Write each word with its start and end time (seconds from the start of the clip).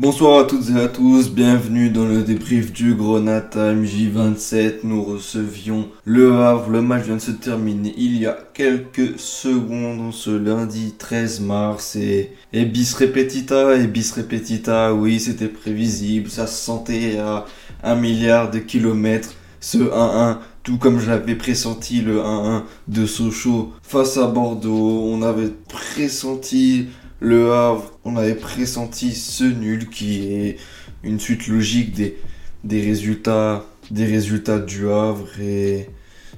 Bonsoir 0.00 0.38
à 0.38 0.44
toutes 0.44 0.70
et 0.70 0.80
à 0.80 0.86
tous, 0.86 1.28
bienvenue 1.28 1.90
dans 1.90 2.06
le 2.06 2.22
débrief 2.22 2.72
du 2.72 2.94
Grenat 2.94 3.50
J27. 3.50 4.84
Nous 4.84 5.02
recevions 5.02 5.88
le 6.04 6.36
Havre, 6.36 6.70
le 6.70 6.82
match 6.82 7.06
vient 7.06 7.16
de 7.16 7.20
se 7.20 7.32
terminer 7.32 7.92
il 7.96 8.16
y 8.16 8.24
a 8.24 8.38
quelques 8.54 9.18
secondes, 9.18 10.14
ce 10.14 10.30
lundi 10.30 10.94
13 10.96 11.40
mars. 11.40 11.96
Et, 11.96 12.30
et 12.52 12.64
bis 12.64 12.94
repetita, 12.94 13.74
et 13.74 13.88
bis 13.88 14.12
repetita, 14.12 14.94
oui 14.94 15.18
c'était 15.18 15.48
prévisible, 15.48 16.30
ça 16.30 16.46
se 16.46 16.64
sentait 16.64 17.18
à 17.18 17.44
un 17.82 17.96
milliard 17.96 18.52
de 18.52 18.60
kilomètres. 18.60 19.34
Ce 19.60 19.78
1-1, 19.78 20.36
tout 20.62 20.78
comme 20.78 21.00
j'avais 21.00 21.34
pressenti 21.34 22.02
le 22.02 22.20
1-1 22.20 22.62
de 22.86 23.04
Sochaux 23.04 23.72
face 23.82 24.16
à 24.16 24.28
Bordeaux, 24.28 25.02
on 25.12 25.22
avait 25.22 25.50
pressenti 25.68 26.86
le 27.20 27.52
Havre, 27.52 27.92
on 28.04 28.16
avait 28.16 28.34
pressenti 28.34 29.14
ce 29.14 29.44
nul 29.44 29.88
qui 29.88 30.32
est 30.32 30.56
une 31.02 31.18
suite 31.18 31.48
logique 31.48 31.92
des, 31.94 32.16
des, 32.64 32.80
résultats, 32.80 33.64
des 33.90 34.04
résultats 34.04 34.58
du 34.58 34.88
Havre 34.88 35.28
et 35.40 35.90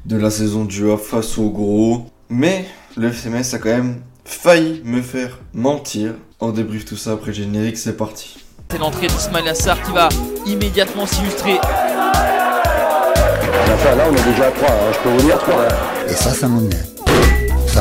de 0.07 0.17
la 0.17 0.31
saison 0.31 0.65
du 0.65 0.91
Havre 0.91 1.01
face 1.01 1.39
au 1.39 1.51
gros. 1.51 2.07
Mais 2.29 2.65
le 2.97 3.11
FMS 3.11 3.55
a 3.55 3.59
quand 3.59 3.71
même 3.71 4.01
failli 4.25 4.81
me 4.85 5.03
faire 5.03 5.39
mentir. 5.53 6.15
On 6.41 6.51
débrief 6.51 6.85
tout 6.85 6.97
ça 6.97 7.13
après 7.13 7.29
le 7.29 7.35
générique, 7.35 7.77
c'est 7.77 7.97
parti. 7.97 8.39
C'est 8.71 8.79
l'entrée 8.79 9.09
d'Ismail 9.09 9.49
Assar 9.49 9.83
qui 9.83 9.93
va 9.93 10.09
immédiatement 10.47 11.07
s'illustrer. 11.07 11.59
Là, 13.97 14.05
on 14.09 14.15
est 14.15 14.31
déjà 14.31 14.47
à 14.47 14.51
3, 14.53 14.69
hein, 14.69 14.73
je 14.93 14.99
peux 15.01 15.09
vous 15.09 15.27
dire 15.27 15.39
3. 15.39 15.69
Et 16.09 16.13
ça, 16.13 16.31
ça 16.31 16.49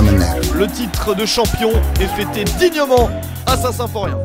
m'énerve. 0.02 0.49
Le 0.60 0.68
titre 0.68 1.16
de 1.16 1.26
champion 1.26 1.72
est 2.02 2.08
fêté 2.08 2.44
dignement 2.60 3.10
à 3.46 3.56
Saint-Symphorien. 3.56 4.18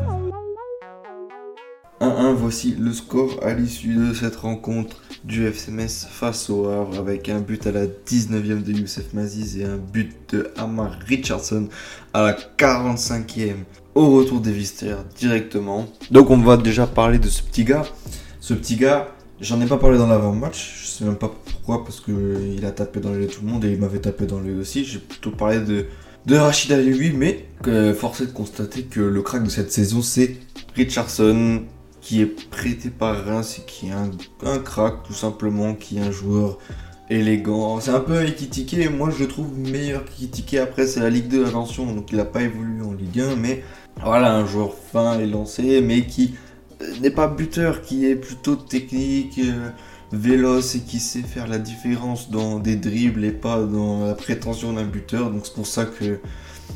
1-1, 2.01 2.33
voici 2.33 2.75
le 2.77 2.91
score 2.91 3.39
à 3.41 3.53
l'issue 3.53 3.95
de 3.95 4.13
cette 4.13 4.35
rencontre 4.35 4.97
du 5.23 5.47
FCMS 5.47 6.09
face 6.09 6.49
au 6.49 6.67
Havre 6.67 6.99
avec 6.99 7.29
un 7.29 7.39
but 7.39 7.65
à 7.67 7.71
la 7.71 7.85
19e 7.85 8.63
de 8.63 8.73
Youssef 8.73 9.13
Maziz 9.13 9.57
et 9.57 9.63
un 9.63 9.77
but 9.77 10.13
de 10.33 10.51
Amar 10.57 10.99
Richardson 11.07 11.69
à 12.13 12.23
la 12.23 12.33
45e 12.33 13.53
au 13.93 14.17
retour 14.17 14.41
des 14.41 14.51
Vistères 14.51 15.05
directement. 15.17 15.87
Donc 16.11 16.31
on 16.31 16.37
va 16.39 16.57
déjà 16.57 16.85
parler 16.85 17.17
de 17.17 17.29
ce 17.29 17.41
petit 17.43 17.63
gars. 17.63 17.85
Ce 18.41 18.53
petit 18.53 18.75
gars, 18.75 19.07
j'en 19.39 19.61
ai 19.61 19.65
pas 19.67 19.77
parlé 19.77 19.97
dans 19.97 20.07
l'avant-match, 20.07 20.81
je 20.81 20.85
sais 20.85 21.05
même 21.05 21.15
pas 21.15 21.31
pourquoi, 21.45 21.85
parce 21.85 22.01
qu'il 22.01 22.65
a 22.65 22.71
tapé 22.71 22.99
dans 22.99 23.11
de 23.11 23.25
tout 23.25 23.39
le 23.41 23.47
monde 23.47 23.63
et 23.63 23.71
il 23.71 23.79
m'avait 23.79 23.99
tapé 23.99 24.25
dans 24.25 24.41
l'œil 24.41 24.55
aussi. 24.55 24.83
J'ai 24.83 24.99
plutôt 24.99 25.31
parlé 25.31 25.61
de, 25.61 25.85
de 26.25 26.35
Rachid 26.35 26.71
lui, 26.71 27.11
mais 27.11 27.45
euh, 27.67 27.93
force 27.93 28.21
est 28.21 28.27
de 28.27 28.31
constater 28.31 28.83
que 28.83 28.99
le 28.99 29.21
crack 29.21 29.43
de 29.43 29.49
cette 29.49 29.71
saison, 29.71 30.01
c'est 30.01 30.37
Richardson, 30.75 31.63
qui 32.01 32.21
est 32.21 32.49
prêté 32.49 32.89
par 32.89 33.25
Reims 33.25 33.59
et 33.59 33.65
qui 33.65 33.87
est 33.87 33.91
un, 33.91 34.11
un 34.43 34.59
crack 34.59 35.03
tout 35.05 35.13
simplement, 35.13 35.73
qui 35.75 35.97
est 35.97 36.01
un 36.01 36.11
joueur 36.11 36.57
élégant. 37.09 37.79
C'est 37.79 37.91
un 37.91 37.99
peu 37.99 38.23
Ekitike, 38.23 38.89
moi 38.91 39.09
je 39.11 39.23
le 39.23 39.27
trouve 39.27 39.55
meilleur 39.57 40.03
qu'Ekitike. 40.05 40.55
Après, 40.55 40.87
c'est 40.87 40.99
la 40.99 41.09
Ligue 41.09 41.27
2, 41.27 41.45
attention, 41.45 41.85
donc 41.93 42.11
il 42.11 42.17
n'a 42.17 42.25
pas 42.25 42.41
évolué 42.41 42.81
en 42.83 42.93
Ligue 42.93 43.21
1, 43.21 43.35
mais 43.35 43.63
voilà, 44.03 44.35
un 44.35 44.45
joueur 44.45 44.73
fin 44.73 45.19
et 45.19 45.27
lancé, 45.27 45.81
mais 45.81 46.05
qui 46.05 46.35
n'est 47.01 47.11
pas 47.11 47.27
buteur, 47.27 47.81
qui 47.81 48.05
est 48.05 48.15
plutôt 48.15 48.55
technique. 48.55 49.39
Euh, 49.39 49.69
véloce 50.11 50.75
et 50.75 50.81
qui 50.81 50.99
sait 50.99 51.21
faire 51.21 51.47
la 51.47 51.57
différence 51.57 52.29
dans 52.29 52.59
des 52.59 52.75
dribbles 52.75 53.25
et 53.25 53.31
pas 53.31 53.63
dans 53.63 54.05
la 54.05 54.13
prétention 54.13 54.73
d'un 54.73 54.85
buteur. 54.85 55.31
Donc 55.31 55.45
c'est 55.45 55.53
pour 55.53 55.67
ça 55.67 55.85
que 55.85 56.19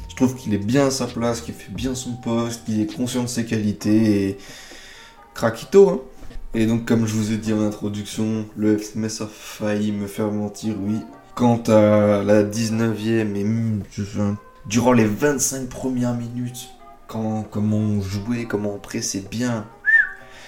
je 0.10 0.16
trouve 0.16 0.36
qu'il 0.36 0.54
est 0.54 0.58
bien 0.58 0.88
à 0.88 0.92
sa 0.92 1.08
place, 1.08 1.42
qu'il 1.42 1.54
fait 1.54 1.72
bien 1.72 1.96
son 1.96 2.14
poste, 2.14 2.66
qu'il 2.66 2.82
est 2.82 2.94
conscient 2.94 3.24
de 3.24 3.28
ses 3.28 3.46
qualités 3.46 4.30
et 4.30 4.38
craquito. 5.34 5.90
Hein. 5.90 6.00
Et 6.54 6.66
donc 6.66 6.86
comme 6.86 7.06
je 7.06 7.14
vous 7.14 7.32
ai 7.32 7.38
dit 7.38 7.54
en 7.54 7.62
introduction, 7.62 8.46
le 8.58 8.78
FMS 8.78 9.22
a 9.22 9.28
failli 9.28 9.92
me 9.92 10.08
faire 10.08 10.32
mentir, 10.32 10.76
oui. 10.82 11.00
Quant 11.36 11.62
à 11.68 12.24
la 12.24 12.44
19e 12.44 13.36
et 13.36 13.46
durant 14.66 14.92
les 14.92 15.06
25 15.06 15.70
premières 15.70 16.16
minutes, 16.16 16.70
quand, 17.08 17.44
comment 17.50 17.78
on 17.78 18.02
jouait, 18.02 18.46
comment 18.46 18.76
on 18.76 18.80
pressait 18.80 19.24
bien, 19.32 19.66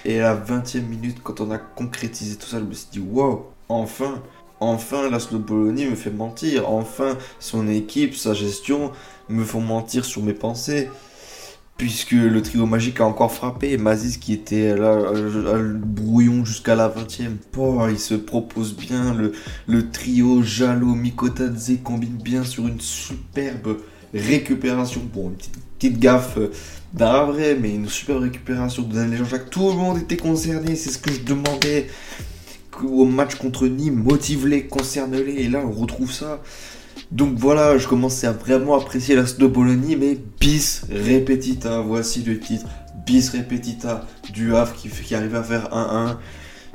et 0.04 0.20
à 0.20 0.34
la 0.34 0.36
20e 0.36 0.82
minute, 0.82 1.22
quand 1.22 1.40
on 1.40 1.50
a 1.50 1.58
concrétisé 1.58 2.36
tout 2.36 2.46
ça, 2.46 2.58
je 2.58 2.64
me 2.64 2.72
suis 2.72 2.88
dit, 2.90 2.98
wow, 3.00 3.50
enfin, 3.68 4.22
enfin, 4.60 5.08
la 5.10 5.20
Slobolonie 5.20 5.86
me 5.86 5.94
fait 5.94 6.10
mentir. 6.10 6.70
Enfin, 6.70 7.16
son 7.40 7.68
équipe, 7.68 8.14
sa 8.14 8.34
gestion 8.34 8.92
me 9.28 9.44
font 9.44 9.60
mentir 9.60 10.04
sur 10.04 10.22
mes 10.22 10.34
pensées. 10.34 10.90
Puisque 11.78 12.12
le 12.12 12.42
trio 12.42 12.66
magique 12.66 13.00
a 13.00 13.06
encore 13.06 13.32
frappé. 13.32 13.76
Mazis 13.76 14.18
qui 14.18 14.34
était 14.34 14.76
là, 14.76 15.12
brouillon 15.84 16.44
jusqu'à 16.44 16.74
la 16.74 16.88
20e. 16.88 17.36
Oh, 17.56 17.86
il 17.88 17.98
se 17.98 18.14
propose 18.14 18.76
bien. 18.76 19.14
Le, 19.14 19.32
le 19.66 19.90
trio 19.90 20.42
Jalo, 20.42 20.94
Mikotadze 20.94 21.78
combine 21.82 22.16
bien 22.16 22.44
sur 22.44 22.68
une 22.68 22.80
superbe 22.80 23.78
récupération. 24.14 25.00
Bon, 25.12 25.30
une 25.30 25.36
petite, 25.78 25.98
gaffe 25.98 26.38
d'un 26.92 27.24
vrai, 27.24 27.56
mais 27.60 27.74
une 27.74 27.88
super 27.88 28.20
récupération 28.20 28.82
de 28.82 28.94
Daniel 28.94 29.18
Jean-Jacques. 29.18 29.50
Tout 29.50 29.70
le 29.70 29.76
monde 29.76 29.98
était 29.98 30.16
concerné, 30.16 30.76
c'est 30.76 30.90
ce 30.90 30.98
que 30.98 31.12
je 31.12 31.20
demandais 31.20 31.88
au 32.82 33.04
match 33.04 33.34
contre 33.36 33.66
Nîmes. 33.66 34.02
Motive-les, 34.02 34.66
concerne-les, 34.66 35.32
et 35.32 35.48
là 35.48 35.62
on 35.64 35.72
retrouve 35.72 36.12
ça. 36.12 36.40
Donc 37.10 37.36
voilà, 37.36 37.78
je 37.78 37.88
commençais 37.88 38.26
à 38.26 38.32
vraiment 38.32 38.74
apprécier 38.74 39.14
la 39.14 39.24
Bologna, 39.48 39.96
mais 39.98 40.18
bis 40.40 40.82
repetita, 40.90 41.80
voici 41.80 42.22
le 42.22 42.38
titre. 42.38 42.66
Bis 43.04 43.30
repetita 43.30 44.06
du 44.32 44.54
Havre 44.54 44.74
qui, 44.74 44.88
qui 44.88 45.14
arrive 45.14 45.34
à 45.34 45.42
faire 45.42 45.68
1-1 45.72 46.16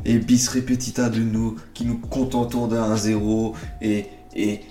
et 0.06 0.19
bis 0.19 0.48
repetita 0.50 1.09
de 1.09 1.22
nous 1.22 1.56
qui 1.74 1.86
nous 1.86 1.98
contentons 1.98 2.68
d'un 2.68 2.96
1-0 2.96 3.54
et, 3.81 4.06
et, 4.36 4.62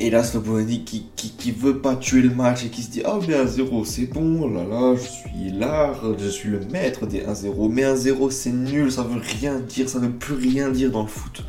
et 0.00 0.10
là, 0.10 0.22
Slobonie 0.22 0.84
qui, 0.84 1.06
qui, 1.16 1.30
qui, 1.32 1.50
veut 1.50 1.78
pas 1.78 1.96
tuer 1.96 2.22
le 2.22 2.32
match 2.32 2.64
et 2.64 2.68
qui 2.68 2.82
se 2.82 2.90
dit 2.90 3.02
Ah, 3.04 3.14
oh, 3.16 3.24
mais 3.26 3.34
1-0, 3.34 3.84
c'est 3.84 4.06
bon, 4.06 4.42
oh 4.42 4.48
là 4.48 4.64
là, 4.64 4.94
je 4.94 5.08
suis 5.08 5.50
là, 5.50 5.92
je 6.18 6.28
suis 6.28 6.48
le 6.48 6.60
maître 6.70 7.06
des 7.06 7.22
1-0. 7.22 7.68
Mais 7.68 7.82
1-0, 7.82 8.30
c'est 8.30 8.52
nul, 8.52 8.92
ça 8.92 9.02
veut 9.02 9.20
rien 9.40 9.58
dire, 9.58 9.88
ça 9.88 9.98
ne 9.98 10.06
veut 10.06 10.12
plus 10.12 10.36
rien 10.36 10.70
dire 10.70 10.92
dans 10.92 11.02
le 11.02 11.08
foot. 11.08 11.42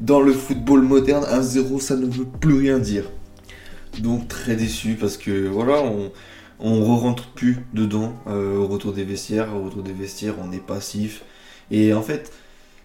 Dans 0.00 0.20
le 0.20 0.32
football 0.32 0.82
moderne, 0.82 1.24
1-0, 1.24 1.80
ça 1.80 1.96
ne 1.96 2.06
veut 2.06 2.24
plus 2.24 2.54
rien 2.54 2.78
dire. 2.78 3.04
Donc, 3.98 4.28
très 4.28 4.54
déçu 4.54 4.94
parce 4.94 5.16
que 5.16 5.48
voilà, 5.48 5.82
on, 5.82 6.12
on 6.60 6.84
re 6.84 7.00
rentre 7.00 7.28
plus 7.32 7.58
dedans 7.74 8.14
euh, 8.28 8.58
au 8.58 8.68
retour 8.68 8.92
des 8.92 9.02
vestiaires. 9.02 9.56
Au 9.56 9.64
retour 9.64 9.82
des 9.82 9.92
vestiaires, 9.92 10.34
on 10.40 10.52
est 10.52 10.64
passif. 10.64 11.24
Et 11.72 11.92
en 11.92 12.02
fait, 12.02 12.32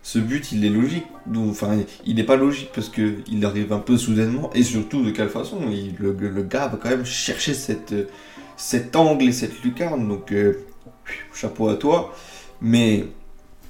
ce 0.04 0.20
but, 0.20 0.52
il 0.52 0.66
est 0.66 0.70
logique. 0.70 1.06
Enfin, 1.36 1.78
il 2.06 2.16
n'est 2.16 2.26
pas 2.26 2.36
logique 2.36 2.70
parce 2.76 2.90
qu'il 2.90 3.46
arrive 3.46 3.72
un 3.72 3.80
peu 3.80 3.98
soudainement 3.98 4.52
et 4.54 4.62
surtout 4.62 5.02
de 5.02 5.12
quelle 5.12 5.30
façon? 5.30 5.62
le, 5.62 6.44
gars 6.44 6.68
va 6.68 6.78
quand 6.78 6.90
même 6.90 7.06
chercher 7.06 7.54
cet 7.54 8.96
angle 8.96 9.30
et 9.30 9.32
cette 9.32 9.64
lucarne. 9.64 10.08
Donc, 10.10 10.34
euh, 10.34 10.66
chapeau 11.34 11.70
à 11.70 11.76
toi. 11.76 12.14
Mais 12.62 13.06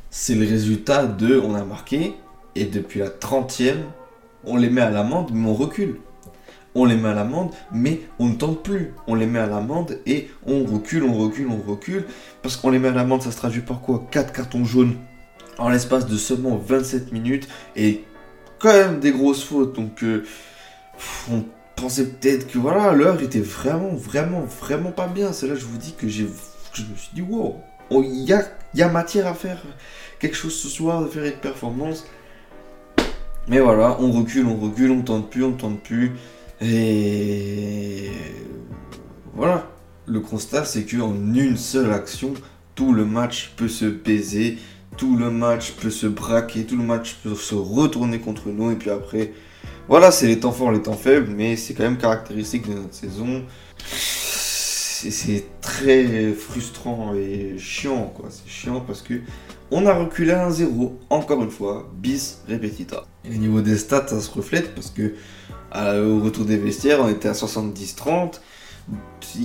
c'est 0.10 0.34
le 0.34 0.48
résultat 0.48 1.06
de 1.06 1.40
on 1.40 1.54
a 1.54 1.64
marqué 1.64 2.16
et 2.56 2.66
depuis 2.66 3.00
la 3.00 3.10
30e, 3.10 3.78
on 4.44 4.58
les 4.58 4.72
met 4.72 4.82
à 4.82 4.90
l'amende, 4.90 5.30
mais 5.32 5.48
on 5.48 5.54
recule. 5.54 6.00
On 6.74 6.86
les 6.86 6.96
met 6.96 7.10
à 7.10 7.14
l'amende, 7.14 7.52
mais 7.72 8.02
on 8.18 8.30
ne 8.30 8.34
tente 8.34 8.64
plus. 8.64 8.94
On 9.06 9.14
les 9.14 9.28
met 9.28 9.38
à 9.38 9.46
l'amende 9.46 10.00
et 10.08 10.32
on 10.48 10.64
recule, 10.66 11.04
on 11.04 11.14
recule, 11.14 11.48
on 11.48 11.62
recule. 11.70 12.06
Parce 12.42 12.58
qu'on 12.58 12.72
les 12.72 12.80
met 12.80 12.88
à 12.88 12.92
l'amende, 12.92 13.22
ça 13.22 13.32
se 13.32 13.38
traduit 13.38 13.62
par 13.62 13.82
quoi? 13.82 14.08
4 14.10 14.34
cartons 14.34 14.66
jaunes 14.66 14.96
en 15.58 15.70
l'espace 15.70 16.06
de 16.06 16.18
seulement 16.18 16.58
27 16.58 17.12
minutes 17.12 17.48
et 17.76 18.04
quand 18.60 18.74
même 18.74 19.00
des 19.00 19.12
grosses 19.12 19.44
fautes. 19.44 19.76
Donc 19.76 20.04
euh, 20.04 20.24
on 21.32 21.44
pensait 21.76 22.08
peut-être 22.08 22.48
que 22.48 22.58
voilà, 22.58 22.94
l'heure 22.94 23.22
était 23.22 23.40
vraiment, 23.40 23.94
vraiment, 23.94 24.42
vraiment 24.42 24.92
pas 24.92 25.08
bien. 25.08 25.34
C'est 25.34 25.48
là 25.48 25.54
que 25.54 25.60
je 25.60 25.66
vous 25.66 25.78
dis 25.78 25.94
que 25.94 26.08
j'ai, 26.08 26.28
je 26.74 26.82
me 26.82 26.96
suis 26.96 27.12
dit 27.14 27.22
wow, 27.22 27.58
il 27.92 28.24
y 28.24 28.82
a, 28.82 28.90
matière 28.90 29.28
à 29.28 29.34
faire 29.34 29.62
quelque 30.20 30.36
chose 30.36 30.56
ce 30.56 30.68
soir, 30.68 31.02
de 31.02 31.08
faire 31.08 31.26
une 31.26 31.32
performance. 31.34 32.06
Mais 33.48 33.60
voilà, 33.60 33.98
on 34.00 34.12
recule, 34.12 34.48
on 34.48 34.56
recule, 34.56 34.92
on 34.92 35.02
tente 35.02 35.30
plus, 35.30 35.44
on 35.44 35.52
tente 35.52 35.84
plus. 35.84 36.14
Et 36.62 38.10
voilà, 39.34 39.68
le 40.06 40.22
constat 40.22 40.64
c'est 40.64 40.86
qu'en 40.86 41.14
une 41.14 41.58
seule 41.58 41.92
action, 41.92 42.34
tout 42.76 42.94
le 42.94 43.06
match 43.06 43.54
peut 43.58 43.68
se 43.68 43.86
baiser 43.86 44.58
tout 44.98 45.18
le 45.18 45.30
match 45.30 45.74
peut 45.74 45.90
se 45.90 46.08
braquer, 46.08 46.66
tout 46.66 46.78
le 46.78 46.84
match 46.84 47.18
peut 47.24 47.36
se 47.36 47.56
retourner 47.56 48.20
contre 48.20 48.50
nous. 48.50 48.72
Et 48.72 48.76
puis 48.76 48.90
après, 48.90 49.34
voilà, 49.88 50.12
c'est 50.12 50.28
les 50.28 50.40
temps 50.40 50.52
forts, 50.52 50.72
les 50.72 50.82
temps 50.82 50.94
faibles, 50.94 51.32
mais 51.36 51.56
c'est 51.56 51.74
quand 51.74 51.84
même 51.84 51.98
caractéristique 51.98 52.68
de 52.68 52.74
notre 52.74 52.94
saison. 52.94 53.44
C'est 53.86 55.46
très 55.60 56.32
frustrant 56.32 57.14
et 57.14 57.56
chiant, 57.58 58.14
quoi. 58.16 58.30
C'est 58.30 58.50
chiant 58.50 58.80
parce 58.80 59.02
que 59.02 59.16
on 59.70 59.86
a 59.86 59.94
reculé 59.94 60.32
à 60.32 60.50
1-0, 60.50 60.94
encore 61.10 61.44
une 61.44 61.50
fois, 61.50 61.90
bis 61.94 62.40
repetita. 62.48 63.06
Et 63.26 63.36
au 63.36 63.40
niveau 63.40 63.62
des 63.62 63.78
stats, 63.78 64.08
ça 64.08 64.22
se 64.22 64.32
reflète 64.32 64.74
parce 64.76 64.92
que 64.92 65.16
au 65.74 66.20
retour 66.22 66.46
des 66.46 66.58
vestiaires, 66.58 67.00
on 67.02 67.10
était 67.10 67.28
à 67.28 67.34
70-30. 67.34 68.40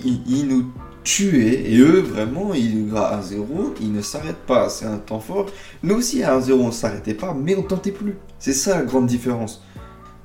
Ils, 0.05 0.46
nous 0.46 0.73
tuaient. 1.05 1.70
Et 1.70 1.79
eux, 1.79 2.00
vraiment, 2.00 2.55
ils, 2.55 2.90
à 2.96 3.20
1-0, 3.20 3.75
ils 3.81 3.93
ne 3.93 4.02
s'arrêtent 4.02 4.46
pas. 4.46 4.69
C'est 4.69 4.87
un 4.87 4.99
temps 4.99 5.20
fort. 5.20 5.46
Nous 5.82 5.94
aussi, 5.94 6.23
à 6.23 6.38
1-0, 6.38 6.52
on 6.52 6.73
s'arrêtait 6.73 7.14
pas, 7.14 7.35
mais 7.35 7.56
on 7.56 7.62
tentait 7.62 7.93
plus. 7.93 8.17
C'est 8.38 8.52
ça 8.52 8.79
la 8.79 8.85
grande 8.85 9.06
différence. 9.06 9.62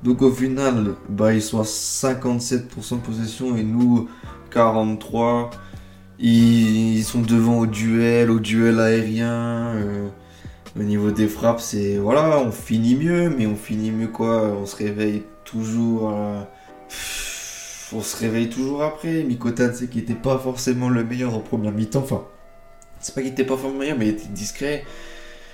Donc 0.02 0.20
au 0.20 0.30
final, 0.30 0.94
bah, 1.08 1.32
ils 1.32 1.42
sont 1.42 1.60
à 1.60 1.64
57% 1.64 2.96
de 2.96 3.00
possession 3.00 3.56
et 3.56 3.62
nous 3.62 4.08
43. 4.50 5.50
Ils, 6.18 7.02
sont 7.02 7.22
devant 7.22 7.58
au 7.58 7.66
duel, 7.66 8.30
au 8.30 8.38
duel 8.38 8.80
aérien. 8.80 9.74
Euh, 9.74 10.08
au 10.78 10.82
niveau 10.82 11.10
des 11.10 11.28
frappes, 11.28 11.60
c'est 11.60 11.96
voilà, 11.96 12.38
on 12.40 12.50
finit 12.50 12.96
mieux, 12.96 13.30
mais 13.30 13.46
on 13.46 13.56
finit 13.56 13.90
mieux 13.90 14.08
quoi 14.08 14.54
On 14.60 14.66
se 14.66 14.76
réveille 14.76 15.22
toujours. 15.44 16.12
On 17.92 18.00
se 18.00 18.16
réveille 18.16 18.48
toujours 18.48 18.82
après. 18.82 19.22
Mikotadze 19.24 19.86
qui 19.90 19.98
était 19.98 20.14
pas 20.14 20.38
forcément 20.38 20.88
le 20.88 21.04
meilleur 21.04 21.34
en 21.34 21.40
première 21.40 21.72
mi-temps. 21.72 22.00
Enfin, 22.00 22.24
c'est 23.00 23.14
pas 23.14 23.20
qu'il 23.20 23.32
était 23.32 23.44
pas 23.44 23.56
forcément 23.56 23.80
meilleur, 23.80 23.98
mais 23.98 24.06
il 24.06 24.10
était 24.12 24.28
discret. 24.28 24.84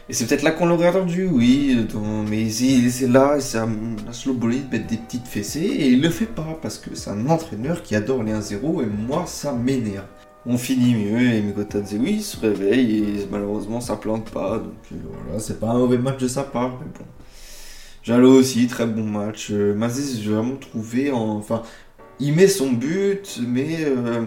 Et 0.09 0.13
c'est 0.13 0.27
peut-être 0.27 0.43
là 0.43 0.51
qu'on 0.51 0.67
l'aurait 0.67 0.89
attendu, 0.89 1.29
oui. 1.29 1.87
mais 2.29 2.51
c'est 2.51 3.07
là, 3.07 3.39
c'est 3.39 3.59
la 3.59 4.13
slow 4.13 4.35
de 4.35 4.47
mettre 4.47 4.87
des 4.89 4.97
petites 4.97 5.29
fessées. 5.29 5.61
Et 5.61 5.89
il 5.89 6.03
le 6.03 6.11
fait 6.11 6.27
pas 6.27 6.59
parce 6.61 6.79
que 6.79 6.97
c'est 6.97 7.11
un 7.11 7.29
entraîneur 7.29 7.83
qui 7.83 7.95
adore 7.95 8.25
les 8.25 8.33
1-0 8.33 8.83
et 8.83 8.87
moi 8.87 9.25
ça 9.27 9.53
m'énerve. 9.53 10.07
On 10.47 10.59
finit 10.59 10.95
mieux 10.95 11.21
et 11.21 11.43
Mikotadze, 11.43 11.95
oui, 12.01 12.15
il 12.15 12.23
se 12.23 12.41
réveille 12.41 12.99
et 12.99 13.29
malheureusement 13.31 13.81
ça 13.81 13.95
plante 13.95 14.31
pas. 14.31 14.59
Donc 14.59 14.73
euh, 14.91 14.97
voilà, 15.27 15.39
c'est 15.39 15.61
pas 15.61 15.69
un 15.69 15.79
mauvais 15.79 15.99
match 15.99 16.19
de 16.19 16.27
sa 16.29 16.43
part, 16.43 16.79
mais 16.81 16.87
bon. 16.99 17.05
Jalo 18.03 18.33
aussi, 18.33 18.67
très 18.67 18.87
bon 18.87 19.05
match. 19.05 19.49
Euh, 19.51 19.75
Mazis, 19.75 20.23
j'ai 20.23 20.31
vraiment 20.33 20.57
trouvé, 20.57 21.13
enfin, 21.13 21.63
il 22.21 22.35
met 22.35 22.49
son 22.49 22.73
but, 22.73 23.41
mais 23.47 23.85
euh, 23.85 24.27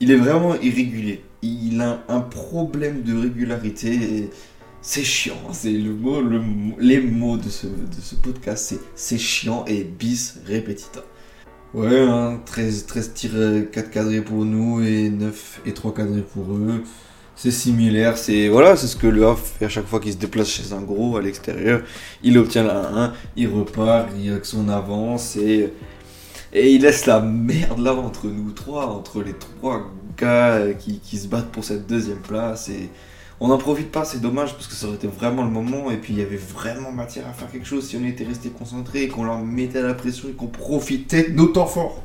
il 0.00 0.10
est 0.10 0.16
vraiment 0.16 0.54
irrégulier. 0.60 1.24
Il 1.42 1.80
a 1.80 2.04
un 2.08 2.20
problème 2.20 3.02
de 3.02 3.16
régularité. 3.16 4.30
C'est 4.82 5.04
chiant, 5.04 5.52
c'est 5.52 5.72
le 5.72 5.92
mot, 5.92 6.20
les 6.78 7.00
mots 7.00 7.36
de 7.36 7.48
ce, 7.48 7.66
podcast, 8.16 8.74
c'est 8.96 9.18
chiant 9.18 9.64
et 9.66 9.84
bis 9.84 10.40
repetita. 10.46 11.00
Ouais, 11.72 12.00
hein, 12.00 12.40
13, 12.44 12.86
13 12.86 13.12
tirs 13.14 13.70
4 13.72 13.90
cadrés 13.90 14.20
pour 14.20 14.44
nous 14.44 14.82
et 14.82 15.08
9 15.08 15.62
et 15.64 15.72
3 15.72 15.94
cadrés 15.94 16.22
pour 16.22 16.52
eux. 16.54 16.82
C'est 17.34 17.50
similaire, 17.50 18.18
c'est 18.18 18.48
voilà, 18.48 18.76
c'est 18.76 18.88
ce 18.88 18.96
que 18.96 19.06
le 19.06 19.24
Havre 19.24 19.38
fait 19.38 19.64
à 19.64 19.68
chaque 19.68 19.86
fois 19.86 20.00
qu'il 20.00 20.12
se 20.12 20.18
déplace 20.18 20.48
chez 20.48 20.72
un 20.72 20.82
gros 20.82 21.16
à 21.16 21.22
l'extérieur. 21.22 21.82
Il 22.22 22.36
obtient 22.36 22.64
la 22.64 22.88
1, 22.88 23.12
il 23.36 23.48
repart 23.48 24.08
il, 24.20 24.30
avec 24.32 24.44
son 24.44 24.68
avance 24.68 25.36
et, 25.36 25.72
et 26.52 26.72
il 26.72 26.82
laisse 26.82 27.06
la 27.06 27.20
merde 27.20 27.78
là 27.78 27.94
entre 27.94 28.26
nous 28.26 28.52
trois, 28.52 28.86
entre 28.86 29.22
les 29.22 29.34
trois 29.34 29.90
gars 30.16 30.72
qui, 30.78 30.98
qui 31.00 31.16
se 31.16 31.28
battent 31.28 31.50
pour 31.50 31.64
cette 31.64 31.86
deuxième 31.86 32.20
place 32.20 32.68
et 32.68 32.90
on 33.44 33.48
n'en 33.48 33.58
profite 33.58 33.90
pas, 33.90 34.04
c'est 34.04 34.20
dommage 34.20 34.52
parce 34.54 34.68
que 34.68 34.74
ça 34.74 34.86
aurait 34.86 34.94
été 34.94 35.08
vraiment 35.08 35.42
le 35.42 35.50
moment 35.50 35.90
et 35.90 35.96
puis 35.96 36.12
il 36.12 36.20
y 36.20 36.22
avait 36.22 36.36
vraiment 36.36 36.92
matière 36.92 37.26
à 37.28 37.32
faire 37.32 37.50
quelque 37.50 37.66
chose 37.66 37.88
si 37.88 37.96
on 37.96 38.04
était 38.04 38.22
resté 38.22 38.50
concentré, 38.50 39.08
qu'on 39.08 39.24
leur 39.24 39.40
mettait 39.40 39.82
la 39.82 39.94
pression 39.94 40.28
et 40.28 40.32
qu'on 40.32 40.46
profitait 40.46 41.30
de 41.30 41.34
nos 41.34 41.46
temps 41.46 41.66
forts. 41.66 42.04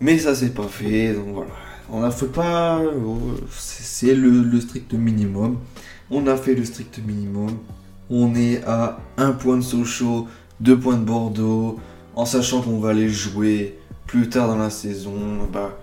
Mais 0.00 0.18
ça 0.18 0.34
s'est 0.34 0.50
pas 0.50 0.68
fait, 0.68 1.14
donc 1.14 1.28
voilà. 1.32 1.50
On 1.90 2.02
a 2.02 2.10
fait 2.10 2.26
pas. 2.26 2.78
C'est 3.50 4.14
le, 4.14 4.60
strict 4.60 4.92
minimum. 4.92 5.58
On 6.10 6.26
a 6.26 6.36
fait 6.36 6.54
le 6.54 6.66
strict 6.66 7.00
minimum. 7.06 7.56
On 8.10 8.34
est 8.34 8.62
à 8.64 8.98
un 9.16 9.32
point 9.32 9.56
de 9.56 9.62
Sochaux, 9.62 10.28
deux 10.60 10.78
points 10.78 10.98
de 10.98 11.04
Bordeaux, 11.04 11.78
en 12.16 12.24
sachant 12.24 12.62
qu'on 12.62 12.78
va 12.78 12.92
les 12.92 13.08
jouer 13.08 13.78
plus 14.06 14.28
tard 14.28 14.48
dans 14.48 14.58
la 14.58 14.70
saison. 14.70 15.14
Bah, 15.52 15.78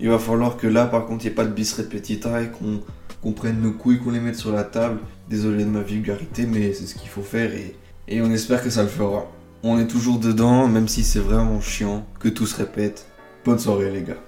il 0.00 0.08
va 0.08 0.18
falloir 0.18 0.56
que 0.56 0.66
là, 0.66 0.86
par 0.86 1.06
contre, 1.06 1.24
il 1.24 1.28
n'y 1.28 1.32
ait 1.32 1.34
pas 1.34 1.44
de 1.44 1.52
bis 1.52 1.72
repetita 1.74 2.42
et 2.42 2.50
qu'on 2.50 3.32
prenne 3.32 3.60
nos 3.60 3.72
couilles, 3.72 3.98
qu'on 3.98 4.10
les 4.10 4.20
mette 4.20 4.36
sur 4.36 4.52
la 4.52 4.64
table. 4.64 4.98
Désolé 5.28 5.64
de 5.64 5.70
ma 5.70 5.82
vulgarité, 5.82 6.46
mais 6.46 6.72
c'est 6.72 6.86
ce 6.86 6.94
qu'il 6.94 7.08
faut 7.08 7.22
faire 7.22 7.52
et, 7.54 7.76
et 8.08 8.20
on 8.20 8.30
espère 8.30 8.62
que 8.62 8.70
ça 8.70 8.82
le 8.82 8.88
fera. 8.88 9.26
On 9.62 9.78
est 9.78 9.86
toujours 9.86 10.18
dedans, 10.18 10.66
même 10.66 10.88
si 10.88 11.04
c'est 11.04 11.20
vraiment 11.20 11.60
chiant, 11.60 12.04
que 12.18 12.28
tout 12.28 12.46
se 12.46 12.56
répète. 12.56 13.06
Bonne 13.44 13.58
soirée 13.60 13.90
les 13.90 14.02
gars. 14.02 14.20